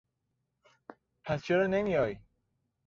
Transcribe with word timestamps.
پس 1.23 1.43
چرا 1.43 1.67
نمیآیی؟ 1.67 2.19